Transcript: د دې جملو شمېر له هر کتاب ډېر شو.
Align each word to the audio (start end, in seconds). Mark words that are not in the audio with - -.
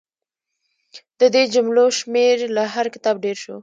د 1.19 1.21
دې 1.35 1.43
جملو 1.53 1.85
شمېر 1.99 2.37
له 2.55 2.63
هر 2.73 2.87
کتاب 2.93 3.15
ډېر 3.25 3.37
شو. 3.43 3.55